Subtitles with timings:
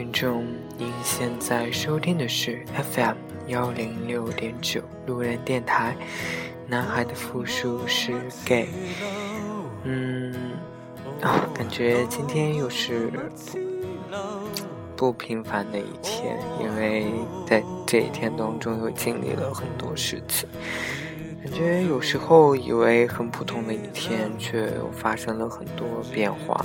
[0.00, 0.46] 听众，
[0.78, 2.64] 您现在收听的是
[2.94, 3.16] FM
[3.48, 5.94] 幺零六点九路人电台。
[6.66, 8.14] 男孩的复数是
[8.46, 8.66] gay。
[9.84, 10.34] 嗯，
[11.52, 13.12] 感觉今天又是
[14.96, 17.04] 不平凡的一天，因为
[17.46, 20.48] 在这一天当中又经历了很多事情。
[21.44, 26.64] 感觉有时候以为很普通的一天，却又发生了很多变化。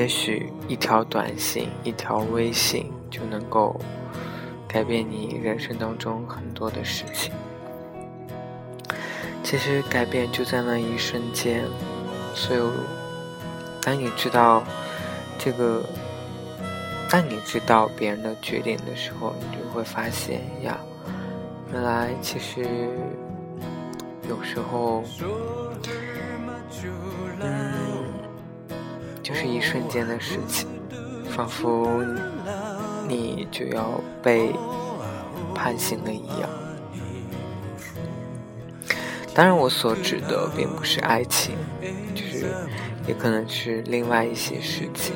[0.00, 3.78] 也许一条短信、一条微信就能够
[4.66, 7.30] 改变你人生当中很多的事情。
[9.44, 11.66] 其实改变就在那一瞬间。
[12.34, 12.60] 所以，
[13.82, 14.64] 当你知道
[15.38, 15.84] 这个，
[17.10, 20.78] 当你知道别人的决定的时候，你就会发现呀，
[21.74, 22.64] 原来其实
[24.26, 25.04] 有时候，
[27.42, 27.69] 嗯，
[29.30, 30.66] 就是一瞬间的事情，
[31.30, 32.04] 仿佛
[33.06, 34.52] 你就要被
[35.54, 36.50] 判刑了一样。
[39.32, 41.54] 当然，我所指的并不是爱情，
[42.12, 42.46] 就是
[43.06, 45.14] 也可能是另外一些事情。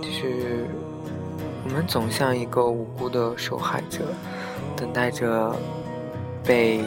[0.00, 0.66] 就是
[1.64, 4.06] 我们总像一个无辜的受害者，
[4.74, 5.54] 等待着
[6.42, 6.80] 被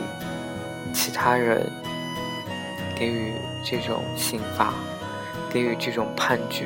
[0.91, 1.69] 其他人
[2.97, 4.73] 给予这种刑罚，
[5.55, 6.65] 给予这种判决。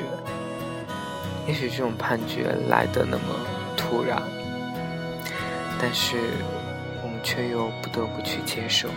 [1.45, 3.23] 也许这种判决来的那么
[3.77, 4.19] 突然，
[5.79, 6.17] 但是
[7.03, 8.89] 我们却又不得不去接受。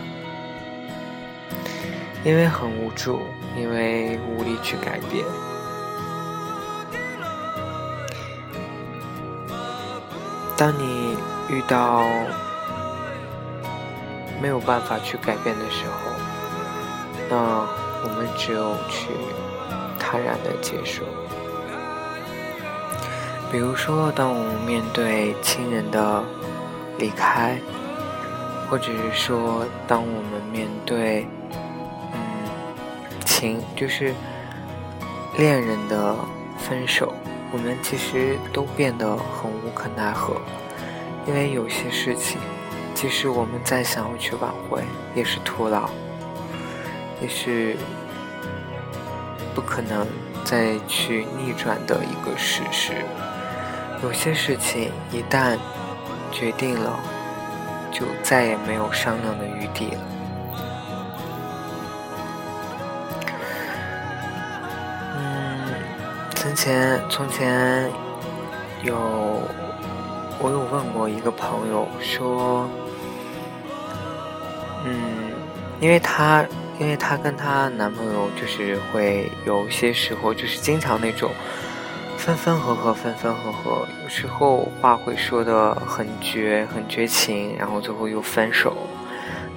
[2.23, 3.19] 因为很无助，
[3.55, 5.23] 因为无力去改变。
[10.57, 11.15] 当你
[11.49, 12.03] 遇到
[14.41, 16.11] 没有办法去改变的时候，
[17.29, 17.67] 那
[18.03, 19.09] 我们只有去
[20.13, 21.01] 坦然的接受。
[23.51, 26.23] 比如说，当我们面对亲人的
[26.99, 27.57] 离开，
[28.69, 31.25] 或者是说，当我们面对
[32.13, 32.19] 嗯
[33.25, 33.59] 情……
[33.75, 34.13] 就是
[35.35, 36.15] 恋人的
[36.59, 37.11] 分手，
[37.51, 40.39] 我们其实都变得很无可奈何，
[41.25, 42.37] 因为有些事情，
[42.93, 44.83] 即使我们再想要去挽回，
[45.15, 45.89] 也是徒劳，
[47.19, 47.75] 也是
[49.53, 50.05] 不可能
[50.43, 52.93] 再去逆转的一个事实。
[54.01, 55.57] 有些事情一旦
[56.31, 56.99] 决定了，
[57.91, 60.01] 就再也没有商量的余地了。
[65.15, 65.73] 嗯
[66.35, 67.89] 从前，从前
[68.81, 68.93] 有
[70.39, 72.67] 我有问过一个朋友说，
[74.83, 75.31] 嗯，
[75.79, 76.45] 因为他，
[76.79, 81.31] 因为她跟她男朋友就是会有些时候就是经常那种
[82.17, 88.75] 分分合合，分分合合，有时候话会说的很绝，很绝情，然后最后又分手。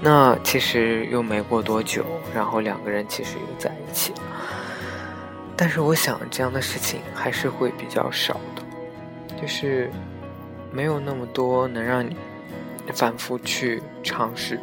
[0.00, 2.04] 那其实又没过多久，
[2.34, 4.12] 然后两个人其实又在一起。
[5.56, 8.62] 但是我想，这样的事情还是会比较少的，
[9.40, 9.90] 就是
[10.70, 12.14] 没有那么多能让你
[12.92, 14.60] 反复去尝试、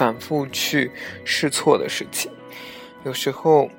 [0.00, 0.90] 反复去
[1.26, 2.32] 试错的事情。
[3.04, 3.70] 有时候，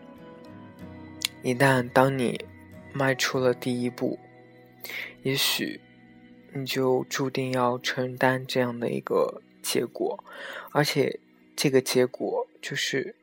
[1.41, 2.45] 一旦当你
[2.93, 4.19] 迈出了第一步，
[5.23, 5.81] 也许
[6.53, 10.23] 你就注定要承担这样的一个结果，
[10.69, 11.19] 而且
[11.55, 13.15] 这个结果就是。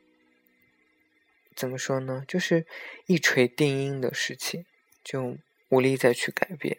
[1.55, 2.25] 怎么说呢？
[2.27, 2.65] 就是
[3.07, 4.65] 一锤定音的事情，
[5.03, 5.37] 就
[5.69, 6.77] 无力再去改变。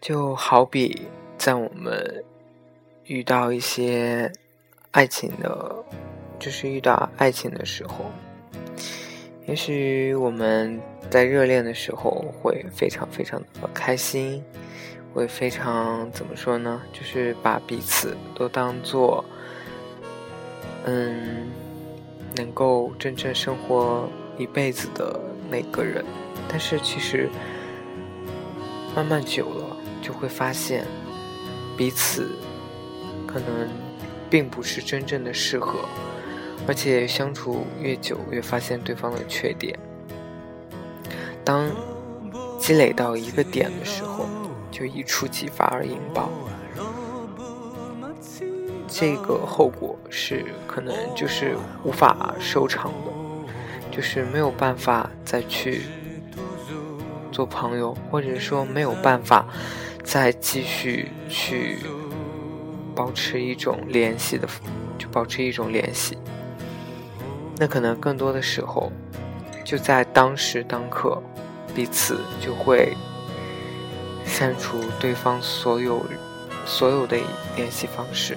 [0.00, 1.08] 就好比
[1.42, 2.24] 在我们
[3.06, 4.30] 遇到一些
[4.92, 5.74] 爱情的，
[6.38, 8.04] 就是遇到爱情的时候，
[9.48, 10.80] 也许我们
[11.10, 14.40] 在热恋的时候会非常非常的开心，
[15.12, 16.80] 会非常怎么说呢？
[16.92, 19.24] 就是把彼此都当做。
[20.84, 21.50] 嗯，
[22.36, 24.08] 能够真正生活
[24.38, 26.04] 一辈子的那个人，
[26.48, 27.28] 但是其实
[28.94, 30.86] 慢慢久了，就会发现
[31.76, 32.30] 彼此
[33.26, 33.68] 可能
[34.30, 35.80] 并不是真正的适合，
[36.66, 39.78] 而且相处越久，越发现对方的缺点。
[41.44, 41.70] 当
[42.58, 44.26] 积累到一个点的时候，
[44.70, 46.30] 就一触即发而引爆。
[48.86, 53.10] 这个后果是可能就是无法收场的，
[53.90, 55.82] 就是没有办法再去
[57.32, 59.46] 做朋友，或者说没有办法
[60.04, 61.78] 再继续去
[62.94, 64.46] 保持一种联系的，
[64.98, 66.18] 就保持一种联系。
[67.58, 68.90] 那可能更多的时候，
[69.64, 71.22] 就在当时当刻，
[71.74, 72.96] 彼此就会
[74.24, 76.04] 删除对方所有
[76.66, 77.16] 所有的
[77.56, 78.36] 联系方式。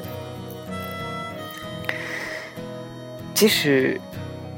[3.33, 4.00] 即使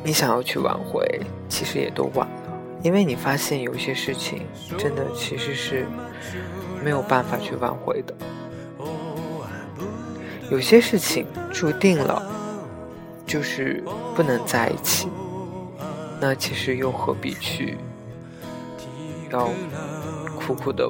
[0.04, 1.04] 你想要去挽回，
[1.50, 4.46] 其实也都晚了，因为你发现有些事情
[4.78, 5.88] 真的其实是
[6.84, 8.14] 没有办法去挽回的。
[10.50, 12.24] 有些事情注定了
[13.26, 13.84] 就是
[14.16, 15.10] 不能在一起，
[16.22, 17.78] 那其实又何必去
[19.30, 19.50] 要
[20.40, 20.90] 苦苦的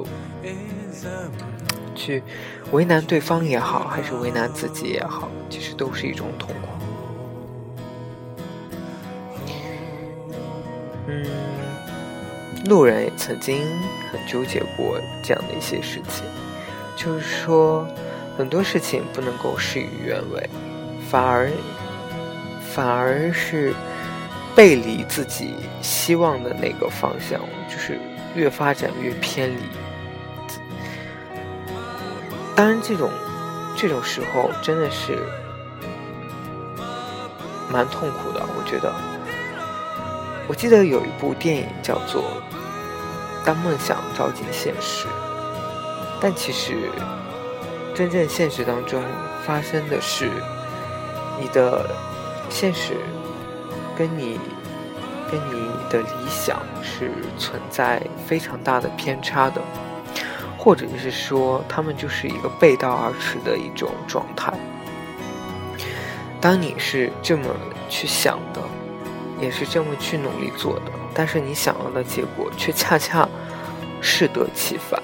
[1.94, 2.22] 去
[2.70, 6.77] 为难对方也好，还是为难自己也好，其实都是一种痛苦。
[12.68, 13.66] 路人也曾经
[14.12, 16.24] 很纠结过这样的一些事情，
[16.94, 17.88] 就是说
[18.36, 20.50] 很多事情不能够事与愿违，
[21.10, 21.50] 反而
[22.74, 23.74] 反而是
[24.54, 27.98] 背离自己希望的那个方向，就是
[28.34, 29.62] 越发展越偏离。
[32.54, 33.10] 当然，这种
[33.76, 35.18] 这种时候真的是
[37.70, 38.92] 蛮痛苦的，我觉得。
[40.48, 42.22] 我记得有一部电影叫做
[43.44, 45.06] 《当梦想照进现实》，
[46.20, 46.90] 但其实
[47.94, 49.02] 真正现实当中
[49.44, 50.30] 发生的是，
[51.40, 51.90] 你的
[52.50, 52.94] 现实
[53.96, 54.38] 跟你
[55.30, 59.62] 跟你的理想是存在非常大的偏差的，
[60.58, 64.52] 或者是说，他们就是一个背道而驰的一种状态。
[66.40, 67.44] 当你是这么
[67.88, 68.60] 去想的。
[69.40, 73.28] 也是这么去努力做的，但是你想要的结果却恰恰
[74.00, 75.02] 适得其反，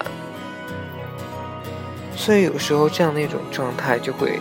[2.15, 4.39] 所以有时候这样的一种状态就会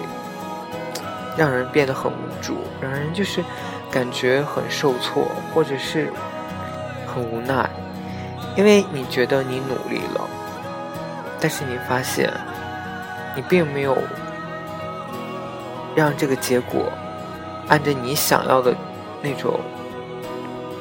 [1.37, 3.43] 让人变得很无助，让人就是
[3.91, 6.12] 感觉很受挫，或者是
[7.12, 7.69] 很无奈，
[8.55, 10.31] 因为你觉得你努力了，
[11.41, 12.32] 但是你发现
[13.35, 13.99] 你并没有
[15.97, 16.85] 让这个结果
[17.67, 18.73] 按着你想要的
[19.21, 19.59] 那种。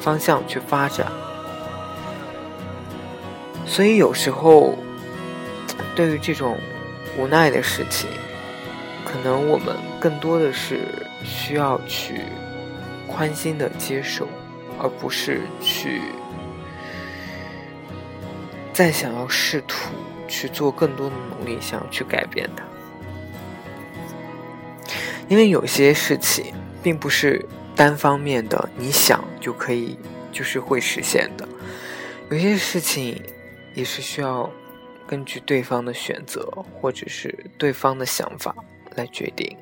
[0.04, 1.10] 方向去发展，
[3.66, 4.78] 所以有时候
[5.96, 6.58] 对于这种
[7.18, 8.10] 无奈的事情，
[9.06, 10.80] 可能我们更多的是
[11.24, 12.26] 需要去
[13.08, 14.28] 宽心的接受，
[14.78, 16.02] 而不是去
[18.74, 19.94] 再想要试图
[20.28, 22.66] 去做更多的努力，想要去改变它。
[25.30, 26.54] 因为有些事情
[26.84, 27.48] 并不是。
[27.76, 29.98] 单方面的，你想就可以，
[30.32, 31.46] 就是会实现的。
[32.32, 33.22] 有些事情
[33.76, 34.50] 也是需要
[35.06, 36.50] 根据对方的选择
[36.80, 38.56] 或者是对方的想法
[38.96, 39.58] 来决定。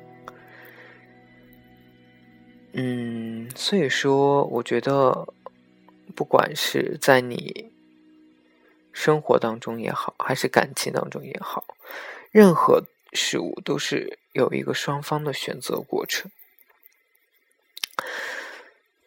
[2.74, 5.26] 嗯，所以说，我觉得，
[6.14, 7.70] 不管是在你
[8.92, 11.64] 生活当中也好，还是感情当中也好，
[12.30, 16.30] 任何事物都是有一个双方的选择过程。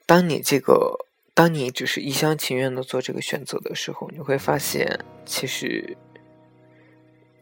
[0.07, 5.97] 当你这个，当你只是一厢情愿的做这个选择的时候，你会发现其实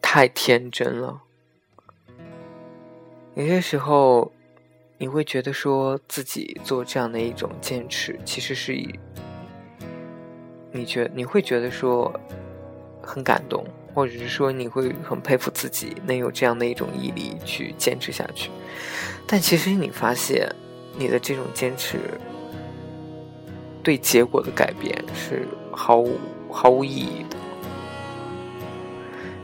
[0.00, 1.20] 太天真了。
[3.34, 4.32] 有些时候，
[4.96, 8.98] 你会觉得说自己做这样的一种坚持，其实是以
[10.72, 12.18] 你觉你会觉得说
[13.02, 18.50] 很感动，或者是说你会很佩服自己能有这样的一种毅力去坚持下去。
[19.26, 20.48] 但其实你发现，
[20.96, 21.98] 你的这种坚持。
[23.84, 26.18] 对结果的改变是毫无
[26.50, 27.36] 毫无意义的。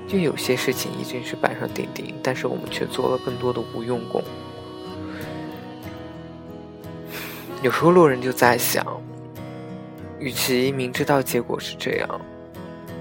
[0.09, 4.21] 就有些事情已经是板上钉钉，但是我们却做了更多的无用功。
[7.63, 8.85] 有时候路人就在想，
[10.19, 12.21] 与其明知道结果是这样，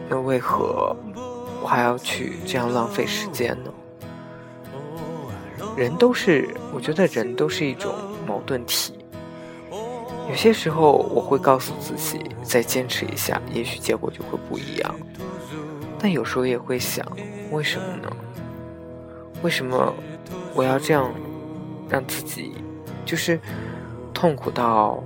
[0.09, 0.95] 那为何
[1.63, 3.71] 我还要去这样浪费时间呢？
[5.77, 7.91] 人都是，我觉得人都是一种
[8.27, 8.98] 矛盾体。
[10.29, 14.95] 有些时候，我会告诉自己再坚持一下，也许结果就会不一样。
[15.97, 17.05] 但有时候也会想，
[17.51, 18.09] 为什么呢？
[19.41, 19.93] 为什么
[20.53, 21.11] 我要这样
[21.89, 22.53] 让自己
[23.05, 23.39] 就是
[24.13, 25.03] 痛苦到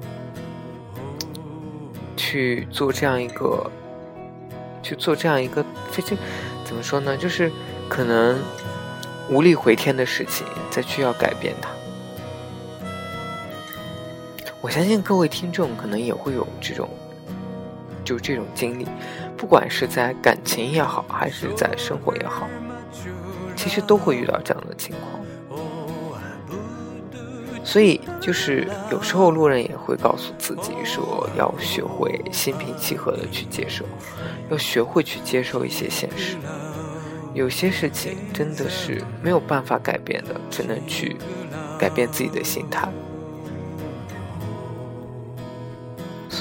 [2.18, 3.72] 去做这样一个
[4.82, 6.18] 去做这样一个这这
[6.66, 7.16] 怎么说呢？
[7.16, 7.50] 就是
[7.88, 8.38] 可能
[9.30, 11.70] 无力回天的事情，再去要改变它。
[14.64, 16.90] 我相信各位听众可能也会有这种，
[18.06, 18.88] 就这种经历，
[19.36, 22.48] 不管是在感情也好，还是在生活也好，
[23.58, 25.60] 其实都会遇到这样的情况。
[27.62, 33.84] 所以就是有时候路人也会告诉自己说，要学会心平气和的去接受，
[34.50, 36.38] 要学会去接受一些现实。
[37.34, 41.18] 有些事情真的是没有办法改变的，只能去
[41.78, 42.88] 改变自己的心态。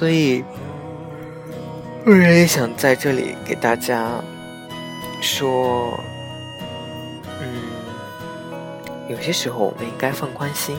[0.03, 0.43] 所以，
[2.05, 4.21] 我也想在这里给大家
[5.21, 5.97] 说，
[7.41, 7.63] 嗯，
[9.09, 10.77] 有些时候我们应该放宽心。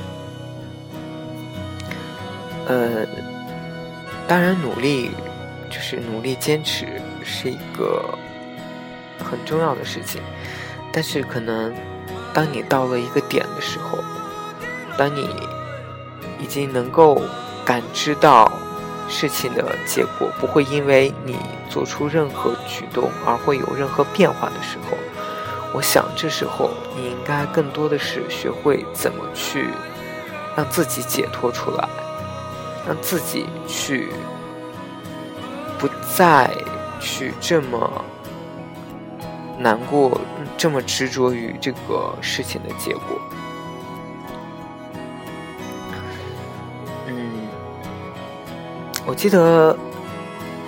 [2.67, 3.07] 呃，
[4.27, 5.11] 当然，努力
[5.69, 6.85] 就是努力坚持
[7.23, 8.03] 是一个
[9.23, 10.21] 很重要的事情，
[10.91, 11.73] 但是可能
[12.33, 13.99] 当你到了一个点的时候，
[14.97, 15.29] 当你
[16.41, 17.21] 已经能够
[17.63, 18.51] 感知到
[19.13, 21.37] 事情的结果不会因为你
[21.69, 24.97] 做出任何举动而会有任何变化的时候，
[25.73, 29.69] 我想这时候你应该更多的是学会怎么去
[30.57, 31.87] 让自己解脱出来。
[32.85, 34.09] 让自己去
[35.79, 36.53] 不再
[36.99, 38.03] 去这么
[39.57, 40.19] 难过，
[40.57, 43.17] 这么执着于这个事情的结果。
[49.05, 49.77] 我记得，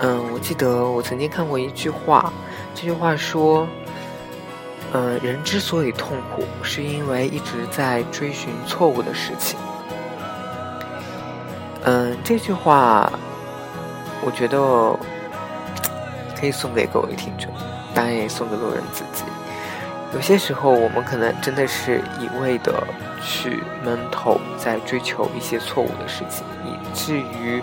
[0.00, 2.30] 嗯，我记得我曾经看过一句话，
[2.74, 3.66] 这句话说，
[4.92, 9.58] 嗯，人之所以痛苦，是因为一直在追寻错误的事情。
[11.84, 13.10] 嗯，这句话，
[14.22, 14.58] 我觉得
[16.38, 17.50] 可以送给各位听众，
[17.94, 19.24] 当然也送给路人自己。
[20.12, 22.86] 有些时候，我们可能真的是一味的
[23.22, 27.62] 去闷头在追求一些错误的事情，以至于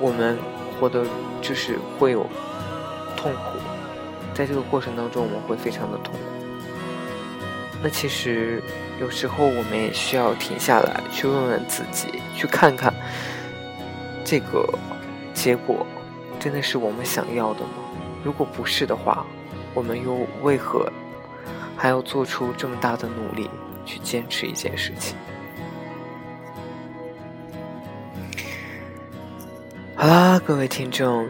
[0.00, 0.38] 我们
[0.78, 1.04] 活得
[1.42, 2.26] 就是会有
[3.16, 3.58] 痛苦。
[4.32, 6.20] 在这个过程当中，我们会非常的痛苦。
[7.82, 8.62] 那其实
[9.00, 12.92] 有时候我们也需要停下来，去问问自己，去看看。
[14.24, 14.68] 这个
[15.34, 15.86] 结果
[16.38, 17.70] 真的是我们想要的吗？
[18.22, 19.26] 如果不是的话，
[19.74, 20.90] 我们又为何
[21.76, 23.50] 还要做出这么大的努力
[23.84, 25.16] 去坚持一件事情？
[30.00, 31.28] 好啦，各位听众，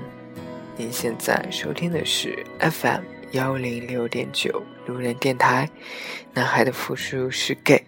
[0.77, 5.69] 您现在收听的是 FM 幺零六点九路人电台，
[6.35, 7.85] 男孩的复数是 gay。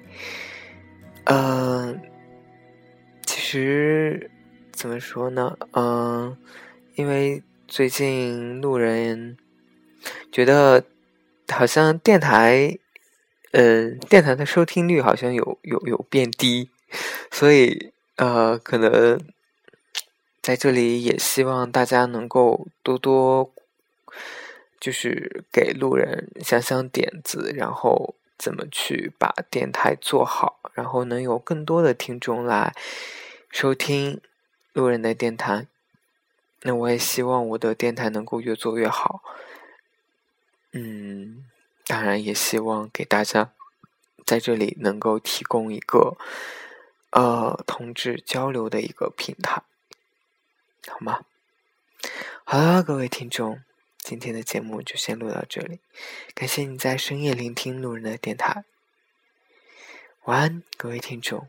[1.26, 2.00] 嗯，
[3.24, 4.28] 其实。
[4.72, 5.56] 怎么说呢？
[5.70, 6.36] 嗯，
[6.96, 9.36] 因为最近路人
[10.32, 10.82] 觉得
[11.52, 12.76] 好像电台，
[13.52, 16.70] 呃，电台的收听率好像有有有变低，
[17.30, 19.20] 所以呃，可能
[20.42, 23.52] 在这里也希望大家能够多多，
[24.80, 32.74] 就是给路人想想点子，然后怎么去把电台做好，然后能有更多的听众来
[33.50, 34.20] 收听。
[34.74, 35.66] 路人的电台，
[36.62, 39.22] 那我也希望我的电台能够越做越好。
[40.72, 41.44] 嗯，
[41.86, 43.52] 当然也希望给大家
[44.24, 46.16] 在这里能够提供一个
[47.10, 49.60] 呃同志交流的一个平台，
[50.88, 51.24] 好吗？
[52.44, 53.62] 好了，各位听众，
[53.98, 55.80] 今天的节目就先录到这里，
[56.34, 58.64] 感谢你在深夜聆听路人的电台。
[60.24, 61.48] 晚安，各位听众，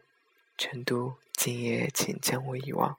[0.58, 2.98] 成都今夜请将我遗忘。